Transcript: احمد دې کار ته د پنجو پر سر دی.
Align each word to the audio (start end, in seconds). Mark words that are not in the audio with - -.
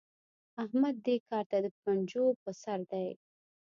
احمد 0.63 0.95
دې 1.05 1.15
کار 1.29 1.45
ته 1.51 1.57
د 1.65 1.67
پنجو 1.81 2.25
پر 2.41 2.53
سر 2.63 2.79
دی. 2.91 3.09